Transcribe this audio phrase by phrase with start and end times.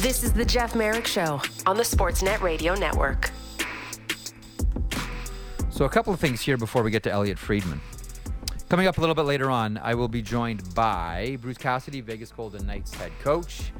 [0.00, 3.30] This is the Jeff Marek Show on the Sportsnet Radio Network.
[5.68, 7.82] So, a couple of things here before we get to Elliotte Friedman.
[8.70, 12.32] Coming up a little bit later on, I will be joined by Bruce Cassidy, Vegas
[12.32, 13.72] Golden Knights head coach.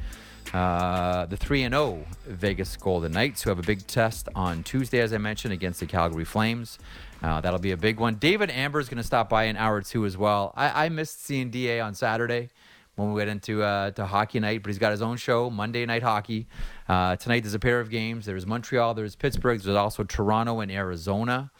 [0.53, 5.01] Uh, the 3 and 0 Vegas Golden Knights, who have a big test on Tuesday,
[5.01, 6.79] as I mentioned, against the Calgary Flames.
[7.23, 8.17] Uh, that'll be a big one.
[8.17, 10.53] David Amber is going to stop by an hour two as well.
[10.55, 12.51] I, I missed seeing DA on Saturday
[12.97, 15.87] when we went into uh, to hockey night, but he's got his own show, Monday
[15.87, 16.47] Night Hockey.
[16.89, 18.27] Uh, tonight there's a pair of games.
[18.27, 21.51] There's Montreal, there's Pittsburgh, there's also Toronto and Arizona.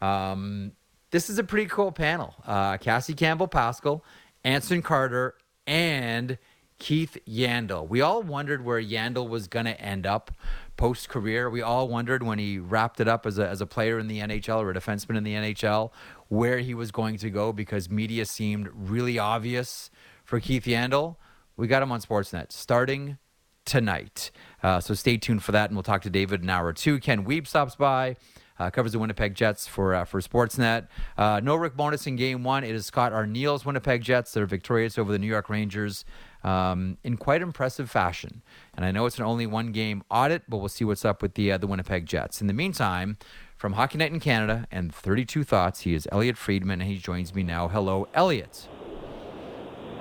[0.00, 0.72] Um,
[1.10, 2.34] this is a pretty cool panel.
[2.46, 4.02] Uh, Cassie Campbell Pascall,
[4.44, 5.34] Anson Carter,
[5.66, 6.38] and
[6.78, 7.88] Keith Yandle.
[7.88, 10.32] We all wondered where Yandle was going to end up
[10.76, 11.48] post career.
[11.48, 14.18] We all wondered when he wrapped it up as a, as a player in the
[14.18, 15.92] NHL or a defenseman in the NHL
[16.28, 19.90] where he was going to go because media seemed really obvious
[20.32, 21.16] for Keith Yandle.
[21.58, 23.18] We got him on Sportsnet starting
[23.66, 24.30] tonight.
[24.62, 26.72] Uh, so stay tuned for that, and we'll talk to David in an hour or
[26.72, 26.98] two.
[27.00, 28.16] Ken Wiebe stops by.
[28.58, 30.88] Uh, covers the Winnipeg Jets for uh, for Sportsnet.
[31.18, 32.64] Uh, no Rick Bowness in Game One.
[32.64, 34.32] It is Scott Arniel's Winnipeg Jets.
[34.32, 36.06] They're victorious over the New York Rangers
[36.44, 38.40] um, in quite impressive fashion.
[38.74, 41.34] And I know it's an only one game audit, but we'll see what's up with
[41.34, 42.40] the uh, the Winnipeg Jets.
[42.40, 43.18] In the meantime,
[43.54, 47.34] from Hockey Night in Canada and 32 Thoughts, he is Elliotte Friedman, and he joins
[47.34, 47.68] me now.
[47.68, 48.66] Hello, Elliotte.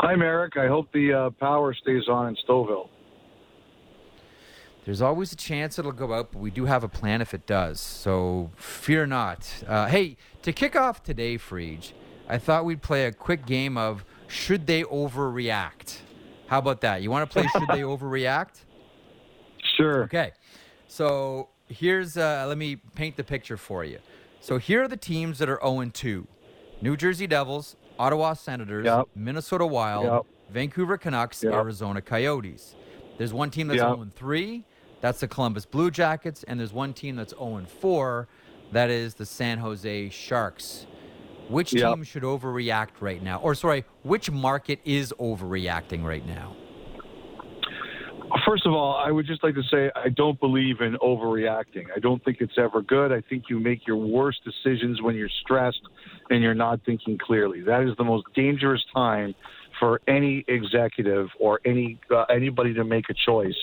[0.02, 0.58] Hi, Marek.
[0.58, 2.90] I hope the uh, power stays on in Stouffville.
[4.84, 7.46] There's always a chance it'll go out, but we do have a plan if it
[7.46, 7.80] does.
[7.80, 9.48] So fear not.
[9.68, 11.92] Uh, hey, to kick off today, Friedge,
[12.28, 16.00] I thought we'd play a quick game of should they overreact?
[16.48, 17.04] How about that?
[17.04, 18.64] You want to play should they overreact?
[19.78, 20.06] Sure.
[20.06, 20.32] Okay.
[20.88, 24.00] So here's uh, let me paint the picture for you.
[24.40, 26.28] So here are the teams that are 0 2.
[26.82, 29.10] New Jersey Devils, Ottawa Senators, Yep.
[29.16, 30.22] Minnesota Wild, Yep.
[30.50, 31.54] Vancouver Canucks, Yep.
[31.54, 32.76] Arizona Coyotes.
[33.20, 33.96] There's one team that's Yep.
[33.96, 34.64] 0 3.
[35.02, 38.28] That's the Columbus Blue Jackets, and there's one team that's 0 4.
[38.72, 40.88] That is the San Jose Sharks.
[41.48, 43.40] Which team should overreact right now?
[43.40, 46.56] Or sorry, which market is overreacting right now?
[48.52, 51.86] First of all, I would just like to say I don't believe in overreacting.
[51.96, 53.14] I don't think it's ever good.
[53.14, 55.80] I think you make your worst decisions when you're stressed
[56.30, 57.62] and you're not thinking clearly.
[57.62, 59.36] That is the most dangerous time
[59.80, 63.56] for any executive or any uh, anybody to make a choice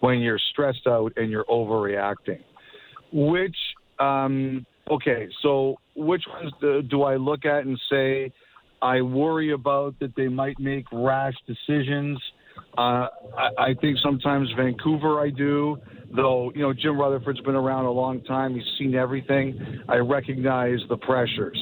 [0.00, 2.40] when you're stressed out and you're overreacting.
[3.12, 3.56] Which
[4.00, 8.32] um, okay, so which ones do, do I look at and say
[8.82, 12.20] I worry about that they might make rash decisions?
[12.76, 15.78] Uh, I, I think sometimes Vancouver I do,
[16.14, 18.54] though, you know, Jim Rutherford's been around a long time.
[18.54, 19.82] He's seen everything.
[19.88, 21.58] I recognize the pressures.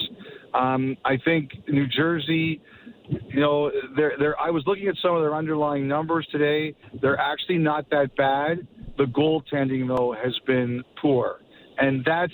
[0.54, 2.60] Um, I think New Jersey,
[3.08, 6.74] you know, they're, they're, I was looking at some of their underlying numbers today.
[7.00, 8.66] They're actually not that bad.
[8.98, 11.40] The goaltending, though, has been poor.
[11.78, 12.32] And that's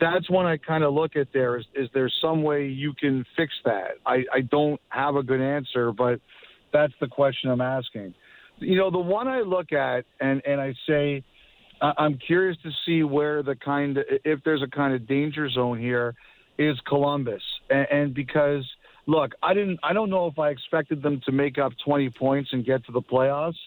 [0.00, 1.56] that's one I kind of look at there.
[1.56, 3.92] Is, is there some way you can fix that?
[4.04, 6.20] I, I don't have a good answer, but
[6.74, 8.12] that's the question I'm asking.
[8.58, 11.24] You know, the one I look at and, and I say,
[11.80, 15.80] I'm curious to see where the kind of, if there's a kind of danger zone
[15.80, 16.14] here,
[16.58, 17.42] is Columbus.
[17.70, 18.64] And, and because,
[19.06, 22.50] look, I didn't, I don't know if I expected them to make up 20 points
[22.52, 23.58] and get to the playoffs,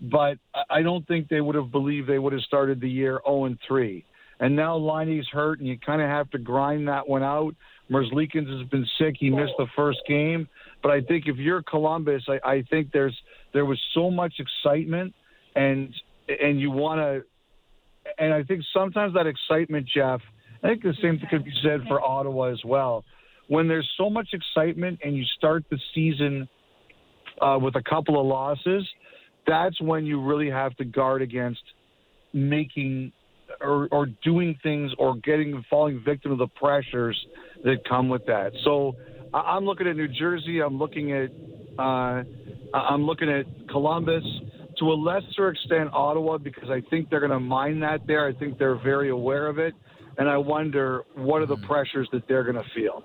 [0.00, 3.20] but I- I don't think they would have believed they would have started the year
[3.26, 4.04] 0 and 3.
[4.40, 7.54] And now Laine's hurt, and you kind of have to grind that one out.
[7.90, 10.48] Merzlikins has been sick; he missed the first game.
[10.82, 13.16] But I think if you're Columbus, I, I think there's
[13.52, 15.14] there was so much excitement,
[15.54, 15.92] and
[16.28, 20.20] and you want to, and I think sometimes that excitement, Jeff.
[20.62, 23.04] I think the same thing could be said for Ottawa as well.
[23.48, 26.48] When there's so much excitement and you start the season
[27.40, 28.86] uh, with a couple of losses,
[29.46, 31.62] that's when you really have to guard against
[32.32, 33.12] making
[33.60, 37.18] or, or doing things or getting falling victim to the pressures
[37.64, 38.52] that come with that.
[38.64, 38.94] So
[39.32, 40.60] I- I'm looking at New Jersey.
[40.60, 41.30] I'm looking at
[41.78, 42.22] uh,
[42.74, 44.24] I'm looking at Columbus
[44.78, 48.26] to a lesser extent Ottawa because I think they're going to mine that there.
[48.26, 49.74] I think they're very aware of it,
[50.18, 53.02] and I wonder what are the pressures that they're going to feel.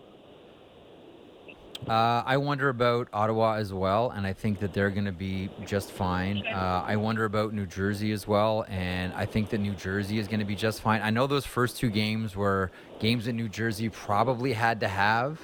[1.88, 5.50] Uh, I wonder about Ottawa as well, and I think that they're going to be
[5.68, 6.44] just fine.
[6.48, 10.28] Uh, I wonder about New Jersey as well, and I think that New Jersey is
[10.28, 11.02] going to be just fine.
[11.04, 15.40] I know those first two games were games that New Jersey probably had to have,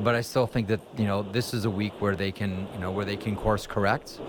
[0.00, 2.80] but I still think that you know this is a week where they can you
[2.80, 4.20] know where they can course correct.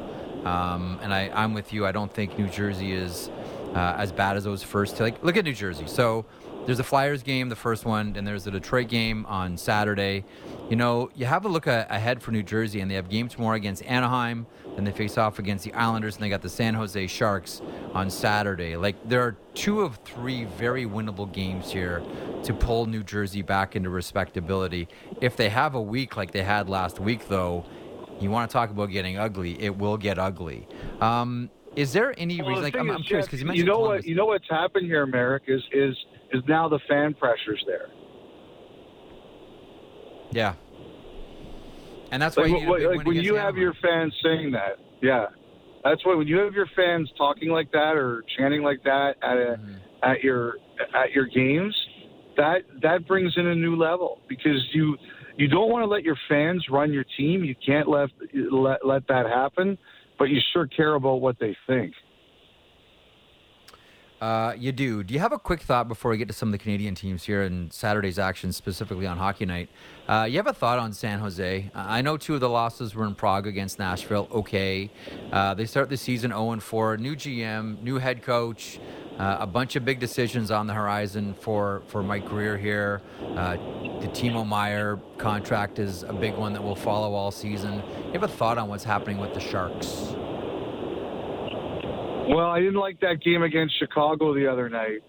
[0.45, 1.87] Um, and I, I'm with you.
[1.87, 3.31] I don't think New Jersey is
[3.73, 4.99] uh, as bad as those first.
[4.99, 5.87] Like, look at New Jersey.
[5.87, 6.25] So
[6.65, 10.25] there's a Flyers game, the first one, and there's a Detroit game on Saturday.
[10.69, 13.55] You know, you have a look ahead for New Jersey, and they have game tomorrow
[13.55, 14.47] against Anaheim.
[14.75, 17.61] Then they face off against the Islanders, and they got the San Jose Sharks
[17.93, 18.75] on Saturday.
[18.75, 22.01] Like there are two of three very winnable games here
[22.43, 24.87] to pull New Jersey back into respectability.
[25.21, 27.65] If they have a week like they had last week, though,
[28.19, 30.67] you want to talk about getting ugly, it will get ugly.
[30.99, 32.63] Um, is there any well, reason?
[32.63, 34.03] The like, I'm, I'm curious because you mentioned you know Columbus.
[34.03, 35.95] what you know what's happened here, Marek, is is
[36.31, 37.89] is now the fan pressures there.
[40.31, 40.55] Yeah,
[42.11, 45.27] and that's why like, you what, like when you have your fans saying that, yeah,
[45.83, 49.37] that's why when you have your fans talking like that or chanting like that at
[49.37, 49.81] a, Mhm.
[50.03, 50.57] at your
[50.93, 51.75] at your games,
[52.37, 54.97] that that brings in a new level because you
[55.37, 57.43] you don't want to let your fans run your team.
[57.43, 58.09] You can't let
[58.51, 59.77] let let that happen,
[60.17, 61.93] but you sure care about what they think.
[64.21, 65.03] Uh, you do.
[65.03, 67.23] Do you have a quick thought before we get to some of the Canadian teams
[67.23, 69.69] here and Saturday's action, specifically on Hockey Night?
[70.07, 71.69] Uh, you have a thought on San Jose?
[71.75, 74.29] I know two of the losses were in Prague against Nashville.
[74.31, 74.89] Okay,
[75.31, 76.97] uh, they start the season 0 and 4.
[76.97, 78.79] New GM, new head coach.
[79.19, 83.01] Uh, a bunch of big decisions on the horizon for, for Mike Grier here.
[83.35, 83.53] Uh,
[84.01, 87.75] the Timo Meier contract is a big one that will follow all season.
[88.07, 90.15] You have a thought on what's happening with the Sharks?
[92.27, 95.01] Well, I didn't like that game against Chicago the other night.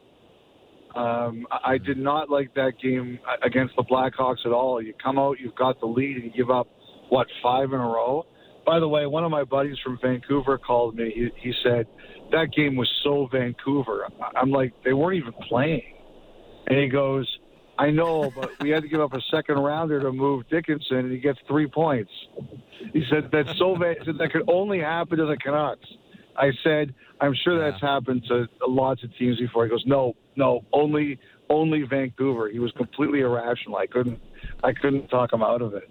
[0.95, 4.81] Um, I did not like that game against the Blackhawks at all.
[4.81, 6.69] You come out, you've got the lead, and you give up
[7.11, 8.27] what five in a row.
[8.65, 11.13] By the way, one of my buddies from Vancouver called me.
[11.15, 11.87] He, he said
[12.33, 14.09] that game was so Vancouver.
[14.35, 15.95] I'm like, they weren't even playing,
[16.67, 17.31] and he goes,
[17.79, 21.13] "I know, but we had to give up a second rounder to move Dickinson, and
[21.13, 22.11] he gets three points."
[22.93, 23.77] He said that's so.
[23.79, 25.87] That could only happen to the Canucks.
[26.39, 29.65] I said, I'm sure that's happened to lots of teams before.
[29.65, 31.19] He goes, no, no, only
[31.49, 32.49] only Vancouver.
[32.49, 33.77] He was completely irrational.
[33.77, 34.21] I couldn't
[34.63, 35.89] I couldn't talk him out of it.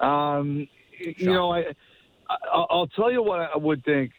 [0.00, 1.60] Um, you know, I,
[2.28, 4.12] I I'll tell you what I would think.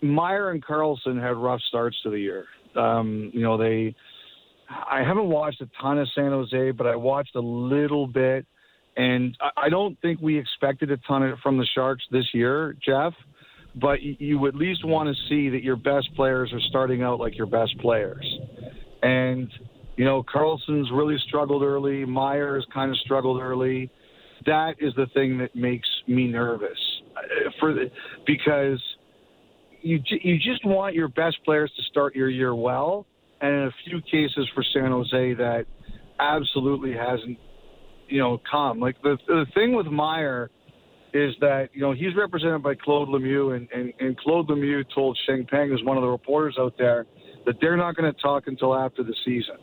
[0.00, 2.44] Meier and Karlsson had rough starts to the year.
[2.76, 3.94] Um, you know, they.
[4.70, 8.44] I haven't watched a ton of San Jose, but I watched a little bit,
[8.98, 12.76] and I, I don't think we expected a ton of, from the Sharks this year,
[12.84, 13.14] Jeff
[13.80, 17.36] but you at least want to see that your best players are starting out like
[17.36, 18.26] your best players.
[19.02, 19.48] And,
[19.96, 22.04] you know, Karlsson's really struggled early.
[22.04, 23.90] Meier's kind of struggled early.
[24.46, 26.78] That is the thing that makes me nervous
[27.16, 27.90] uh, for the,
[28.26, 28.82] because
[29.82, 33.06] you you just want your best players to start your year well.
[33.40, 35.66] And in a few cases for San Jose, that
[36.18, 37.38] absolutely hasn't,
[38.08, 38.80] you know, come.
[38.80, 40.50] Like the the thing with Meier
[41.18, 45.18] is that you know he's represented by Claude Lemieux, and, and, and Claude Lemieux told
[45.26, 47.06] Sheng Peng, who's one of the reporters out there,
[47.46, 49.56] that they're not going to talk until after the season.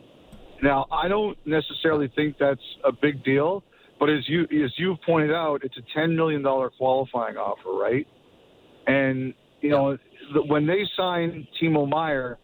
[0.62, 3.62] Now, I don't necessarily think that's a big deal,
[3.98, 8.06] but as you as you've pointed out, it's a ten million dollar qualifying offer, right?
[8.86, 9.96] And you know
[10.46, 12.38] when they signed Timo Meier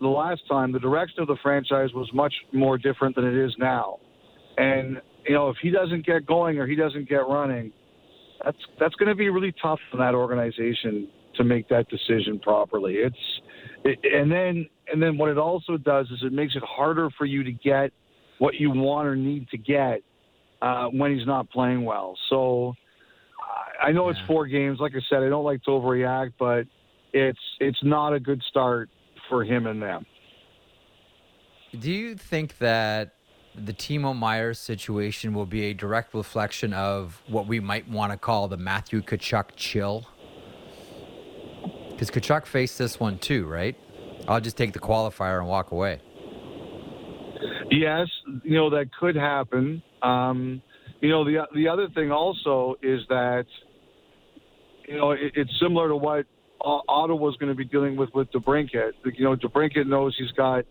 [0.00, 3.54] the last time, the direction of the franchise was much more different than it is
[3.58, 3.98] now.
[4.56, 7.72] And you know if he doesn't get going or he doesn't get running
[8.44, 12.94] that's that's going to be really tough for that organization to make that decision properly.
[12.94, 13.16] It's
[13.84, 17.24] it, and then and then what it also does is it makes it harder for
[17.24, 17.92] you to get
[18.38, 20.02] what you want or need to get
[20.60, 22.18] uh, when he's not playing well.
[22.28, 22.74] So
[23.82, 24.16] I know yeah.
[24.16, 24.78] it's four games.
[24.80, 26.66] Like I said, I don't like to overreact, but
[27.12, 28.88] it's it's not a good start
[29.28, 30.06] for him and them.
[31.78, 33.14] Do you think that
[33.54, 38.18] the Timo Meier situation will be a direct reflection of what we might want to
[38.18, 40.06] call the Matthew Tkachuk chill?
[41.90, 43.76] Because Tkachuk faced this one too, right?
[44.26, 46.00] I'll just take the qualifier and walk away.
[47.70, 48.08] Yes,
[48.42, 49.82] you know that could happen.
[50.02, 50.62] Um,
[51.00, 53.44] you know the the other thing also is that
[54.88, 56.26] you know it, it's similar to what
[56.60, 58.92] Ottawa's going to be dealing with with DeBrincat.
[59.04, 60.64] You know DeBrincat knows he's got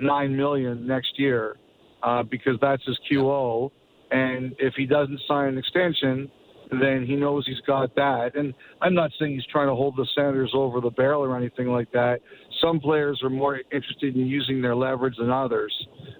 [0.00, 1.56] nine million next year
[2.02, 3.70] uh, because that's his QO.
[4.10, 6.30] And if he doesn't sign an extension,
[6.70, 8.36] then he knows he's got that.
[8.36, 11.68] And I'm not saying he's trying to hold the Senators over the barrel or anything
[11.68, 12.20] like that.
[12.60, 15.72] Some players are more interested in using their leverage than others,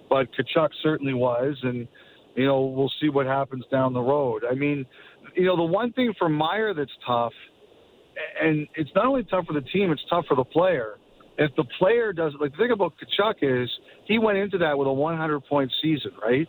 [0.09, 1.55] but Tkachuk certainly was.
[1.63, 1.87] And
[2.35, 4.43] you know, we'll see what happens down the road.
[4.49, 4.85] I mean,
[5.35, 7.33] you know, the one thing for Meier that's tough,
[8.41, 10.95] and it's not only tough for the team, it's tough for the player
[11.37, 13.69] if the player doesn't, like the thing about Tkachuk is
[14.05, 16.47] he went into that with a 100 point season, right?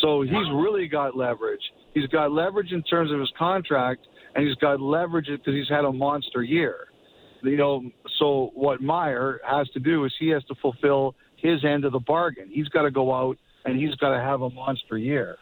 [0.00, 1.60] So he's really got leverage.
[1.94, 5.84] He's got leverage in terms of his contract, and he's got leverage because he's had
[5.84, 6.86] a monster year.
[7.42, 7.82] You know,
[8.18, 12.00] so what Meier has to do is he has to fulfill his end of the
[12.00, 12.50] bargain.
[12.52, 15.36] He's got to go out and he's got to have a monster year.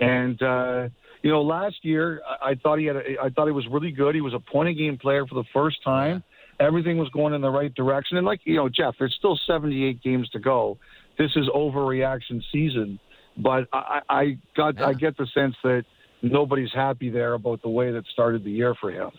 [0.00, 0.88] And uh,
[1.22, 2.96] you know, last year I, I thought he had.
[2.96, 4.14] A, I thought he was really good.
[4.14, 6.22] He was a point a game player for the first time.
[6.62, 8.16] Everything was going in the right direction.
[8.16, 10.78] And like you know, Jeff, there's still 78 games to go.
[11.18, 12.98] This is overreaction season,
[13.36, 14.86] but I, I got Yeah.
[14.86, 15.84] I get the sense that
[16.22, 19.10] nobody's happy there about the way that started the year for him.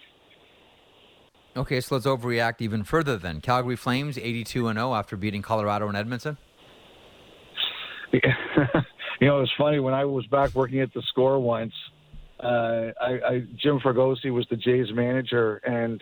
[1.55, 3.39] Okay, so let's overreact even further then.
[3.39, 6.37] Calgary Flames 82 and 0 after beating Colorado and Edmonton.
[8.11, 11.73] you know, it's funny when I was back working at the score once.
[12.39, 16.01] Uh, I, I Jim Fregosi was the Jays manager, and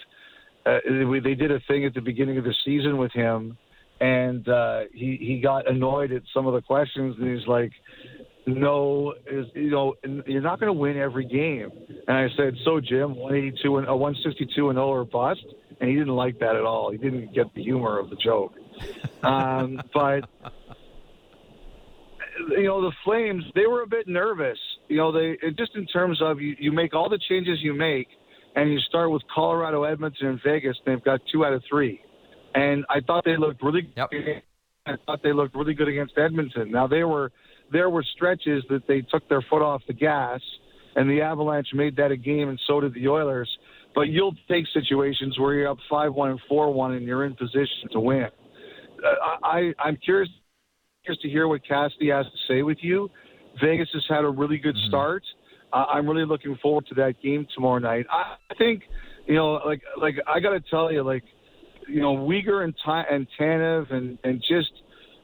[0.66, 0.80] uh,
[1.24, 3.58] they did a thing at the beginning of the season with him,
[4.00, 7.72] and uh, he he got annoyed at some of the questions, and he's like,
[8.46, 11.72] "No, is you know, you're not going to win every game."
[12.08, 15.46] And I said, "So Jim, 182 and uh, 162 and 0 or bust,"
[15.80, 16.92] and he didn't like that at all.
[16.92, 18.54] He didn't get the humor of the joke.
[19.24, 20.26] Um, but
[22.50, 24.60] you know the Flames they were a bit nervous.
[24.88, 28.08] You know they just in terms of you, you make all the changes you make,
[28.56, 30.78] and you start with Colorado, Edmonton, and Vegas.
[30.86, 32.02] And they've got two out of three,
[32.54, 33.90] and I thought they looked really.
[33.96, 34.10] Yep.
[34.88, 36.72] I thought they looked really good against Edmonton.
[36.72, 37.32] Now they were
[37.72, 40.42] there were stretches that they took their foot off the gas,
[40.96, 43.50] and the Avalanche made that a game, and so did the Oilers.
[43.94, 47.36] But you'll take situations where you're up five one and four one, and you're in
[47.36, 48.28] position to win.
[49.04, 50.30] Uh, I I'm curious
[51.04, 53.10] curious to hear what Cassidy has to say with you.
[53.62, 55.24] Vegas has had a really good start.
[55.74, 58.06] Uh, I'm really looking forward to that game tomorrow night.
[58.10, 58.84] I think,
[59.28, 61.24] you know, like like I got to tell you, like,
[61.88, 62.74] you know, Weegar and
[63.10, 64.72] and Tanev and and just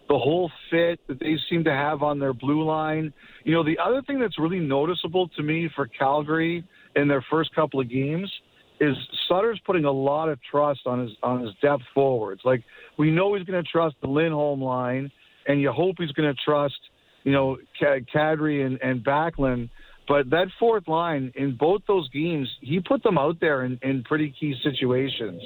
[0.07, 3.13] the whole fit that they seem to have on their blue line.
[3.43, 6.63] You know, the other thing that's really noticeable to me for Calgary
[6.95, 8.31] in their first couple of games
[8.79, 8.95] is
[9.27, 12.41] Sutter's putting a lot of trust on his on his depth forwards.
[12.45, 12.63] Like
[12.97, 15.11] we know he's going to trust the Lindholm line,
[15.47, 16.77] and you hope he's going to trust
[17.23, 19.69] you know Kadri and and Backlund.
[20.07, 24.03] But that fourth line in both those games, he put them out there in, in
[24.03, 25.41] pretty key situations.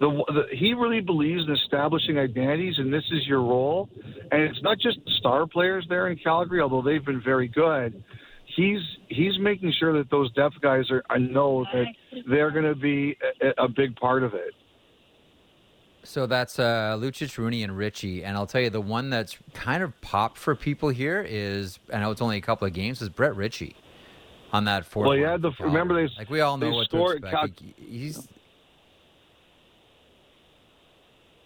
[0.00, 3.88] The, the he really believes in establishing identities, and this is your role.
[4.32, 8.02] And it's not just star players there in Calgary, although they've been very good.
[8.56, 11.86] He's he's making sure that those depth guys are, I know that
[12.28, 14.52] they're going to be a, a big part of it.
[16.04, 18.24] So that's uh, Lucic, Rooney, and Ritchie.
[18.24, 22.00] And I'll tell you, the one that's kind of popped for people here is, I
[22.00, 23.76] know it's only a couple of games, is Brett Ritchie
[24.52, 25.08] on that fourth.
[25.08, 27.60] Well, yeah, the- remember they- like we all know what to Cal- expect.
[27.60, 28.28] He- he's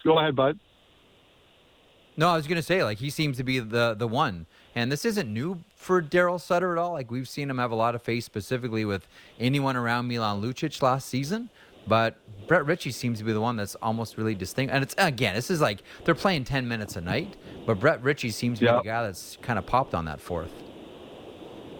[0.03, 0.59] Go ahead, bud.
[2.15, 4.45] no, I was gonna say like he seems to be the the one,
[4.75, 6.93] and this isn't new for Daryl Sutter at all.
[6.93, 9.07] Like we've seen him have a lot of face specifically with
[9.39, 11.49] anyone around Milan Lucic last season.
[11.87, 14.73] But Brett Ritchie seems to be the one that's almost really distinct.
[14.73, 18.31] And it's again, this is like they're playing ten minutes a night, but Brett Ritchie
[18.31, 18.71] seems to Yeah.
[18.73, 20.51] be the guy that's kind of popped on that fourth.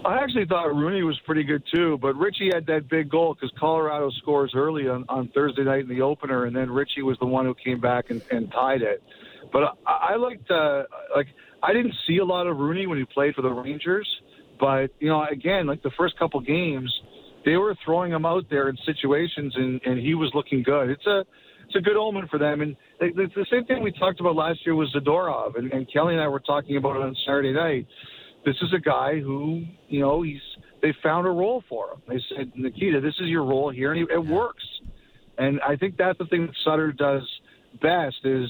[0.05, 3.51] I actually thought Rooney was pretty good too, but Ritchie had that big goal because
[3.59, 7.25] Colorado scores early on, on Thursday night in the opener, and then Ritchie was the
[7.25, 9.03] one who came back and, and tied it.
[9.51, 10.83] But I, I liked, uh,
[11.15, 11.27] like,
[11.63, 14.07] I didn't see a lot of Rooney when he played for the Rangers,
[14.59, 16.93] but you know, again, like the first couple games,
[17.43, 20.89] they were throwing him out there in situations, and, and he was looking good.
[20.89, 21.25] It's a
[21.65, 24.65] it's a good omen for them, and it's the same thing we talked about last
[24.65, 27.87] year with Zadorov, and, and Kelly and I were talking about it on Saturday night
[28.47, 30.39] this is a guy who, you know, he's
[30.81, 32.01] they found a role for him.
[32.07, 34.63] They said, Nikita, this is your role here, and it works.
[35.37, 37.23] And I think that's the thing that Sutter does
[37.81, 38.47] best is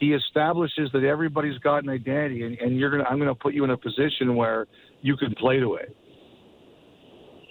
[0.00, 3.62] he establishes that everybody's got an identity, and, and you're gonna I'm gonna put you
[3.62, 4.66] in a position where
[5.00, 5.96] you can play to it.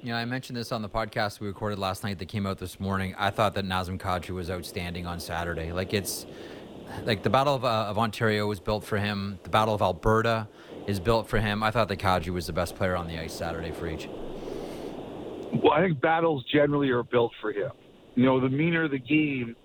[0.04, 2.78] Know, I mentioned this on the podcast we recorded last night that came out this
[2.78, 3.16] morning.
[3.18, 5.72] I thought that Nazem Kadri was outstanding on Saturday.
[5.72, 6.28] Like it's
[7.06, 9.40] like the Battle of, uh, of Ontario was built for him.
[9.44, 10.48] The Battle of Alberta
[10.88, 11.63] is built for him.
[11.63, 14.08] I thought that Kadri was the best player on the ice Saturday for each.
[15.63, 17.72] Well, I think battles generally are built for him.
[18.15, 19.56] You know, the meaner the game,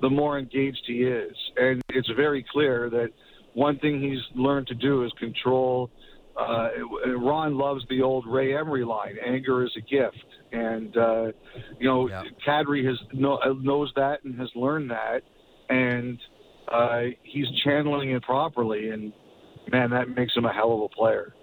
[0.00, 3.10] the more engaged he is, and it's very clear that
[3.54, 5.90] one thing he's learned to do is control.
[6.36, 6.68] Uh,
[7.16, 11.32] Ron loves the old Ray Emery line: "Anger is a gift," and uh,
[11.78, 12.22] you know, Yeah.
[12.46, 15.22] Kadri has know, knows that and has learned that,
[15.68, 16.18] and
[16.68, 18.90] uh, he's channeling it properly.
[18.90, 19.12] And
[19.70, 21.34] man, that makes him a hell of a player.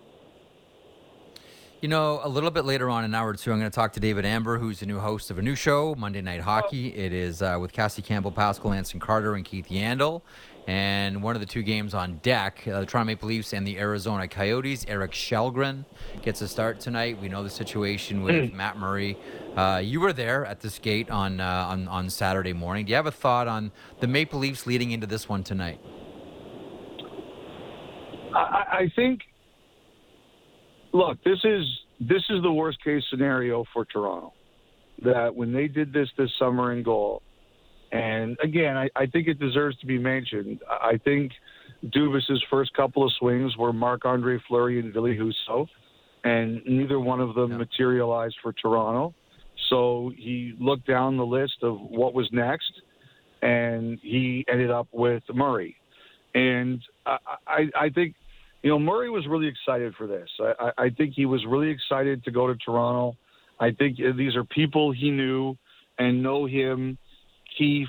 [1.82, 4.00] You know, a little bit later on in hour two, I'm going to talk to
[4.00, 6.88] David Amber, who's the new host of a new show, Monday Night Hockey.
[6.88, 10.24] It is uh, with Cassie Campbell, Pascall Anson Carter, and Keith Yandle.
[10.66, 13.78] And one of the two games on deck, uh, the Toronto Maple Leafs and the
[13.78, 14.86] Arizona Coyotes.
[14.88, 15.86] Erik Kallgren
[16.24, 17.22] gets a start tonight.
[17.22, 19.18] We know the situation with Matt Murray.
[19.56, 22.86] Uh, you were there at the skate on, uh, on on Saturday morning.
[22.86, 25.80] Do you have a thought on the Maple Leafs leading into this one tonight?
[28.68, 29.22] I think.
[30.94, 31.64] Look, this is
[32.00, 34.34] this is the worst case scenario for Toronto.
[35.04, 37.22] That when they did this this summer in goal,
[37.92, 40.60] and again, I, I think it deserves to be mentioned.
[40.70, 41.32] I think
[41.86, 45.68] Dubas's first couple of swings were Marc Andre Fleury and Ville Husso,
[46.24, 49.14] and neither one of them materialized for Toronto.
[49.70, 52.72] So he looked down the list of what was next,
[53.42, 55.76] and he ended up with Murray.
[56.34, 58.16] And I, I, I think,
[58.64, 60.30] you know, Murray was really excited for this.
[60.40, 63.16] I, I think he was really excited to go to Toronto.
[63.60, 65.56] I think these are people he knew
[65.98, 66.98] and know him.
[67.58, 67.88] Keefe,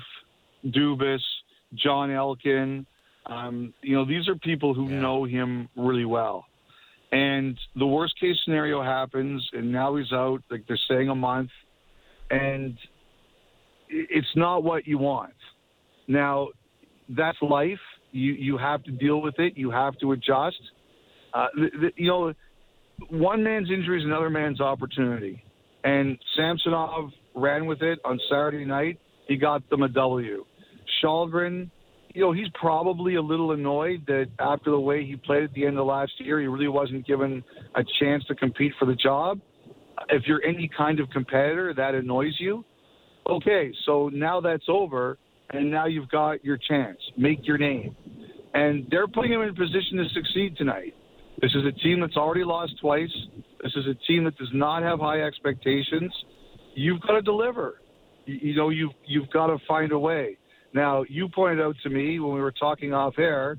[0.65, 1.21] Dubas,
[1.75, 2.85] Jon Elkin.
[3.25, 4.99] Um, you know, these are people who yeah.
[4.99, 6.45] know him really well.
[7.11, 10.41] And the worst case scenario happens, and now he's out.
[10.49, 11.49] Like they're saying a month,
[12.29, 12.77] and
[13.89, 15.33] it's not what you want.
[16.07, 16.49] Now,
[17.09, 17.79] that's life.
[18.11, 19.53] You you have to deal with it.
[19.55, 20.61] You have to adjust.
[21.33, 22.33] Uh, the, the, you know,
[23.09, 25.43] one man's injury is another man's opportunity,
[25.83, 28.99] and Samsonov ran with it on Saturday night.
[29.27, 30.45] He got them a W.
[31.03, 31.69] Kallgren,
[32.13, 35.65] you know, he's probably a little annoyed that after the way he played at the
[35.65, 37.43] end of last year, he really wasn't given
[37.75, 39.39] a chance to compete for the job.
[40.09, 42.65] If you're any kind of competitor, that annoys you.
[43.29, 45.17] Okay, so now that's over
[45.51, 46.99] and now you've got your chance.
[47.17, 47.95] Make your name.
[48.53, 50.95] And they're putting him in a position to succeed tonight.
[51.41, 53.13] This is a team that's already lost twice.
[53.63, 56.11] This is a team that does not have high expectations.
[56.75, 57.81] You've got to deliver.
[58.25, 60.37] You, you know, you've you've got to find a way.
[60.73, 63.57] Now, you pointed out to me when we were talking off air,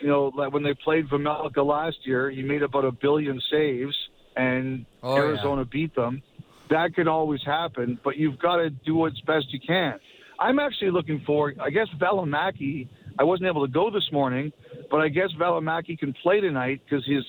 [0.00, 3.94] you know, like when they played Vejmelka last year, he made about a billion saves,
[4.36, 5.68] and oh, Arizona yeah.
[5.70, 6.22] beat them.
[6.68, 9.98] That could always happen, but you've got to do what's best you can.
[10.38, 11.52] I'm actually looking for.
[11.60, 12.88] I guess Valimaki.
[13.18, 14.52] I wasn't able to go this morning,
[14.90, 17.24] but I guess Valimaki can play tonight because his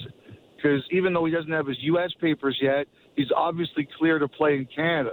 [0.56, 2.12] because even though he doesn't have his U.S.
[2.20, 5.12] papers yet, he's obviously clear to play in Canada.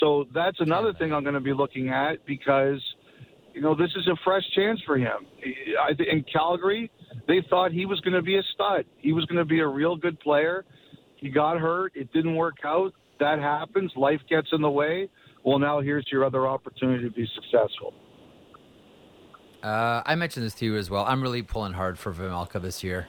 [0.00, 2.82] So that's another thing I'm going to be looking at because
[3.54, 5.26] you know this is a fresh chance for him.
[5.98, 6.90] In Calgary,
[7.26, 8.84] they thought he was going to be a stud.
[8.98, 10.64] He was going to be a real good player.
[11.16, 11.92] He got hurt.
[11.94, 12.92] It didn't work out.
[13.20, 13.92] That happens.
[13.96, 15.08] Life gets in the way
[15.44, 17.94] well, now here's your other opportunity to be successful.
[19.62, 21.04] Uh, I mentioned this to you as well.
[21.04, 23.08] I'm really pulling hard for Vejmelka this year.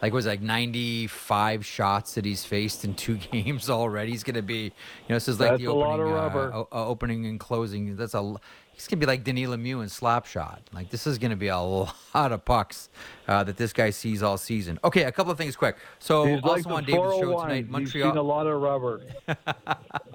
[0.00, 4.12] Like it was like 95 shots that he's faced in two games already.
[4.12, 4.70] He's going to be, you
[5.08, 7.96] know, this is like That's the opening, uh, uh, opening and closing.
[7.96, 8.36] That's a
[8.72, 10.60] he's going to be like Denis Lemieux in Slapshot.
[10.72, 12.90] Like this is going to be a lot of pucks
[13.26, 14.78] uh, that this guy sees all season.
[14.84, 15.76] Okay, a couple of things quick.
[15.98, 18.08] So he's also like on David's show tonight, Montreal.
[18.08, 19.02] He's seen a lot of rubber.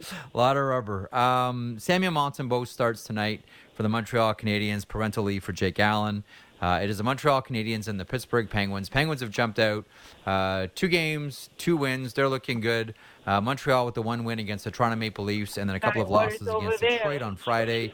[0.00, 1.14] a lot of rubber.
[1.14, 4.86] Um, Samuel Montembeault starts tonight for the Montreal Canadiens.
[4.86, 6.24] Parental leave for Jake Allen.
[6.60, 8.90] Uh, it is the Montreal Canadiens and the Pittsburgh Penguins.
[8.90, 9.86] Penguins have jumped out
[10.26, 12.12] uh, two games, two wins.
[12.12, 12.94] They're looking good.
[13.26, 16.02] Uh, Montreal with the one win against the Toronto Maple Leafs, and then a couple
[16.02, 17.92] of losses against Detroit on Friday,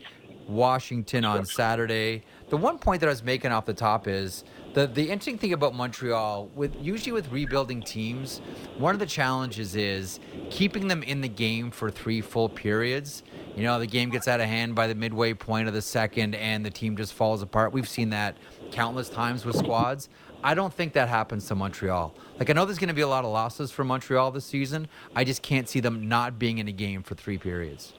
[0.49, 2.23] Washington on Saturday.
[2.49, 5.53] The one point that I was making off the top is the the interesting thing
[5.53, 8.41] about Montreal with usually with rebuilding teams,
[8.79, 13.23] one of the challenges is keeping them in the game for three full periods.
[13.57, 16.35] You know, the game gets out of hand by the midway point of the second,
[16.35, 17.73] and the team just falls apart.
[17.73, 18.37] We've seen that
[18.71, 20.09] countless times with squads.
[20.45, 22.15] I don't think that happens to Montreal.
[22.39, 24.89] Like I know there's going to be a lot of losses for Montreal this season.
[25.15, 27.95] I just can't see them not being in a game for three periods.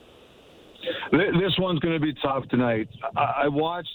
[1.12, 2.90] This one's going to be tough tonight.
[3.16, 3.90] I watched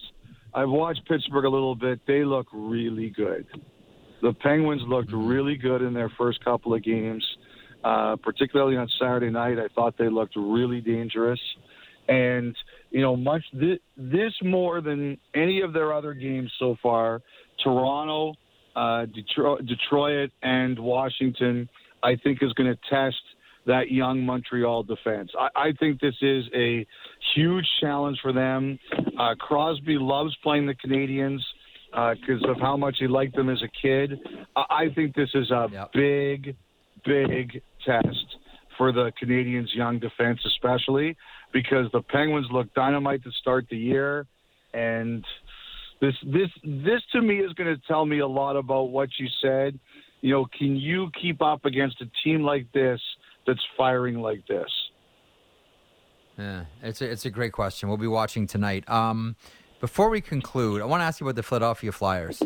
[0.54, 2.00] I've watched Pittsburgh a little bit.
[2.06, 3.46] They look really good.
[4.20, 5.26] The Penguins looked mm-hmm.
[5.26, 7.24] really good in their first couple of games,
[7.84, 9.58] uh, particularly on Saturday night.
[9.58, 11.40] I thought they looked really dangerous,
[12.08, 12.54] and
[12.90, 17.22] you know, much this, this more than any of their other games so far.
[17.64, 18.34] Toronto,
[18.76, 21.68] uh, Detroit, Detroit, and Washington,
[22.02, 23.16] I think, is going to test
[23.66, 25.30] that young Montreal defense.
[25.38, 26.86] I, I think this is a
[27.34, 28.78] huge challenge for them.
[29.18, 31.40] Uh, Crosby loves playing the Canadiens
[31.90, 34.18] because uh, of how much he liked them as a kid.
[34.56, 35.92] I, I think this is a yep.
[35.92, 36.56] big,
[37.04, 38.36] big test
[38.78, 41.16] for the Canadiens' young defense, especially
[41.52, 44.26] because the Penguins look dynamite to start the year,
[44.72, 45.24] and
[46.00, 49.28] this this this to me is going to tell me a lot about what you
[49.42, 49.78] said.
[50.22, 53.00] You know, can you keep up against a team like this
[53.46, 54.70] that's firing like this?
[56.38, 57.88] Yeah, it's a, it's a great question.
[57.88, 58.88] We'll be watching tonight.
[58.88, 59.36] Um,
[59.80, 62.42] before we conclude, I want to ask you about the Philadelphia Flyers.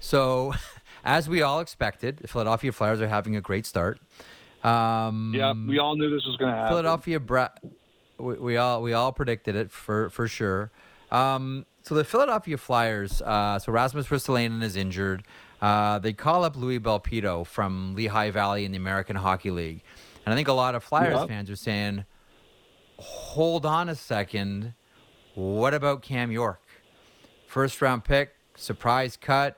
[0.00, 0.54] So,
[1.04, 4.00] as we all expected, the Philadelphia Flyers are having a great start.
[4.64, 6.72] Um, yeah, we all knew this was going to happen.
[6.72, 7.48] Philadelphia, Bra-
[8.18, 10.70] we, we, all we all predicted it for for sure.
[11.10, 13.22] Um, so the Philadelphia Flyers.
[13.22, 15.24] Uh, so Rasmus Ristolainen is injured.
[15.62, 19.82] Uh, they call up Louie Belpedio from Lehigh Valley in the American Hockey League.
[20.24, 21.26] And I think a lot of Flyers Yeah.
[21.26, 22.04] fans are saying,
[22.98, 24.74] hold on a second.
[25.34, 26.60] What about Cam York?
[27.46, 29.56] First round pick, surprise cut.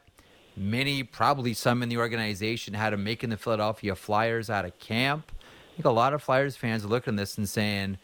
[0.57, 5.33] Many, probably some in the organization, had him making the Philadelphia Flyers out of camp.
[5.41, 7.99] I think a lot of Flyers fans are looking at this and saying,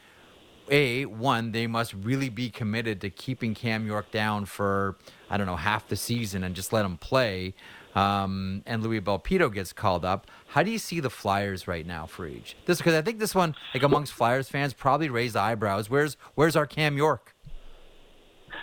[0.71, 4.97] a one they must really be committed to keeping Cam York down for
[5.31, 7.55] I don't know half the season and just let him play.
[7.99, 10.31] Um, and Louie Belpedio gets called up.
[10.49, 12.55] How do you see the Flyers right now Friedge?
[12.65, 15.91] This because I think this one, like amongst Flyers fans, probably raised eyebrows.
[15.91, 17.35] Where's where's our Cam York?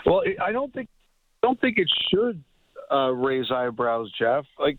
[0.05, 0.87] Well, I don't think
[1.43, 2.43] don't think it should
[2.89, 4.45] uh, raise eyebrows, Jeff.
[4.57, 4.77] Like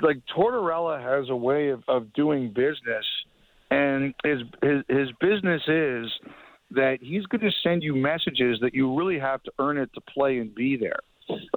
[0.00, 3.06] like Tortorella has a way of, of doing business,
[3.70, 6.10] and his his his business is
[6.72, 10.00] that he's going to send you messages that you really have to earn it to
[10.00, 10.98] play and be there.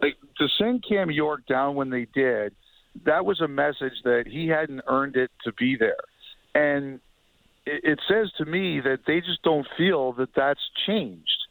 [0.01, 2.53] Like to send Cam York down when they did,
[3.05, 5.95] that was a message that he hadn't earned it to be there,
[6.53, 6.99] and
[7.65, 11.45] it, it says to me that they just don't feel that that's changed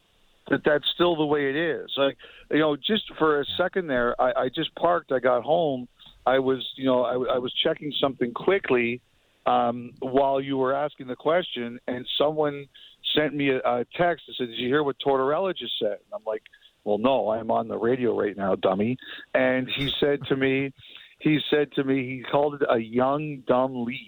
[0.49, 1.89] that that's still the way it is.
[1.97, 2.17] Like,
[2.51, 5.11] you know, just for a second there, I, I just parked.
[5.11, 5.87] I got home.
[6.25, 9.01] I was, you know, I, I was checking something quickly
[9.45, 12.67] um, while you were asking the question, and someone
[13.15, 16.13] sent me a, a text that said, "Did you hear what Tortorella just said?" And
[16.13, 16.43] I'm like,
[16.85, 18.97] "Well, no, I'm on the radio right now, dummy."
[19.33, 20.71] And he said to me,
[21.19, 23.99] he said to me, he called it a young dumb league.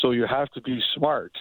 [0.00, 1.32] So you have to be smart.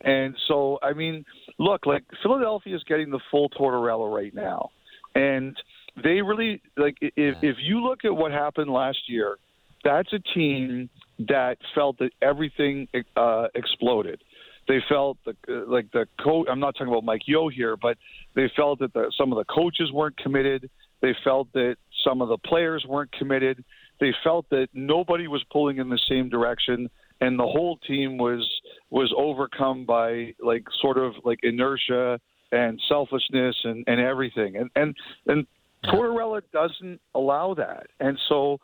[0.00, 1.24] And so, I mean,
[1.58, 4.70] look, like Philadelphia is getting the full Tortorella right now,
[5.14, 5.56] and
[6.02, 9.36] they really like if if you look at what happened last year,
[9.84, 10.88] that's a team
[11.28, 14.22] that felt that everything uh, exploded.
[14.68, 15.34] They felt the,
[15.66, 16.46] like the coach.
[16.50, 17.96] I'm not talking about Mike Yeo here, but
[18.34, 20.70] they felt that the, some of the coaches weren't committed.
[21.00, 23.64] They felt that some of the players weren't committed.
[24.00, 26.88] They felt that nobody was pulling in the same direction,
[27.20, 28.48] and the whole team was
[28.90, 32.18] was overcome by like sort of like inertia
[32.52, 34.56] and selfishness and, and everything.
[34.56, 34.96] And and
[35.26, 35.46] and
[35.84, 37.86] Tortorella doesn't allow that.
[38.00, 38.58] And so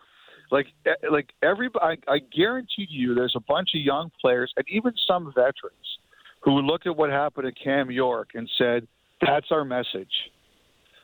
[0.51, 4.65] like e- like every I, I guarantee you there's a bunch of young players and
[4.69, 5.99] even some veterans
[6.47, 8.87] who look at what happened to Cam York and said,
[9.21, 10.13] That's our message.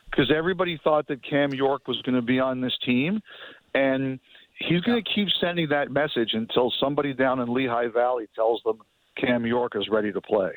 [0.09, 3.19] Because everybody thought that Cam York was going to be on this team
[3.73, 4.19] and
[4.59, 8.79] he's going to keep sending that message until somebody down in Lehigh Valley tells them
[9.17, 10.51] Cam York is ready to play.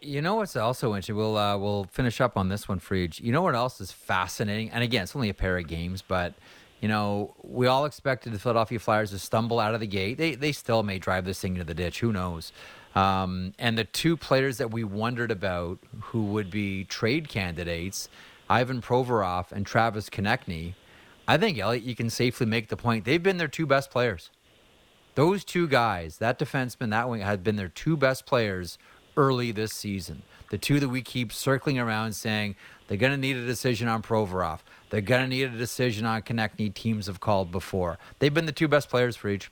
[0.00, 1.14] You know what's also interesting?
[1.14, 3.20] We'll uh, we'll finish up on this one each.
[3.20, 4.70] You know what else is fascinating?
[4.70, 6.34] And again, it's only a pair of games, but
[6.82, 10.18] you know we all expected the Philadelphia Flyers to stumble out of the gate.
[10.18, 12.00] They they still may drive this thing into the ditch.
[12.00, 12.52] Who knows?
[12.94, 18.10] Um, and the two players that we wondered about who would be trade candidates,
[18.50, 20.74] Ivan Provorov and Travis Konecny.
[21.26, 24.30] I think Elliotte, you can safely make the point they've been their two best players.
[25.14, 28.76] Those two guys, that defenseman, that wing, had been their two best players
[29.16, 30.22] early this season.
[30.50, 32.56] The two that we keep circling around saying
[32.88, 34.60] they're going to need a decision on Provorov.
[34.92, 36.72] They're going to need a decision on Konecny.
[36.72, 37.98] Teams have called before.
[38.18, 39.48] They've been the two best players Friedge.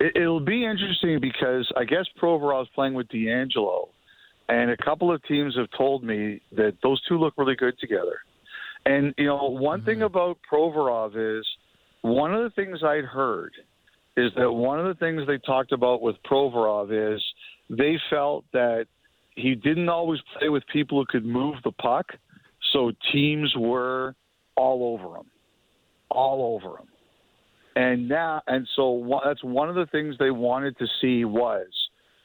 [0.00, 3.90] It, it'll be interesting because I guess Provorov's playing with DeAngelo,
[4.48, 8.18] and a couple of teams have told me that those two look really good together.
[8.84, 10.06] And you know, one thing mm-hmm.
[10.06, 11.46] about Provorov is
[12.02, 13.52] one of the things I'd heard
[14.16, 17.22] is that one of the things they talked about with Provorov is
[17.70, 18.86] they felt that
[19.36, 22.06] he didn't always play with people who could move the puck,
[22.72, 24.16] so teams were
[24.56, 25.26] all over him,
[26.10, 26.88] all over him.
[27.76, 31.66] And now, and so one, that's one of the things they wanted to see was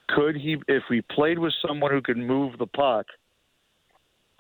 [0.10, 3.08] could he, if we played with someone who could move the puck,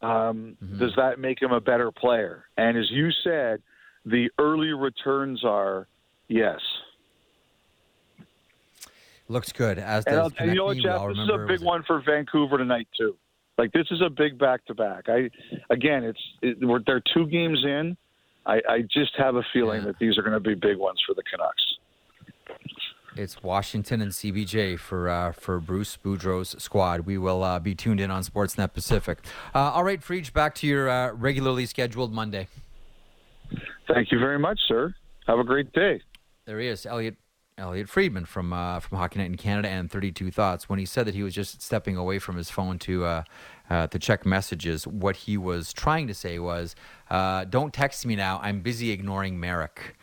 [0.02, 2.45] um, does that make him a better player?
[2.58, 3.62] And as you said,
[4.06, 5.88] the early returns are
[6.28, 6.60] yes.
[9.28, 9.78] Looks good.
[9.78, 11.08] As does and you know what, Jeff?
[11.10, 13.15] This is a big one for Vancouver tonight too.
[13.60, 15.10] Like this is a big back to back.
[15.10, 15.30] I
[15.69, 17.98] again, it's it, we're, they're two games in.
[18.45, 19.88] I, I just have a feeling Yeah.
[19.88, 21.63] that these are going to be big ones for the Canucks.
[23.17, 27.02] It's Washington and CBJ for uh, for Bruce Boudreau's squad.
[27.02, 29.17] We will uh, be tuned in on Sportsnet Pacific.
[29.54, 32.48] Uh, all right, Friedge, back to your uh, regularly scheduled Monday.
[33.93, 34.93] Thank you very much, sir.
[35.28, 36.02] Have a great day.
[36.45, 37.17] There he is, Elliotte
[37.60, 40.69] Elliotte Friedman from uh, from Hockey Night in Canada and 32 Thoughts.
[40.69, 43.24] When he said that he was just stepping away from his phone to uh,
[43.69, 46.76] uh, to check messages, what he was trying to say was,
[47.10, 48.39] uh, "Don't text me now.
[48.41, 49.95] I'm busy ignoring Marek."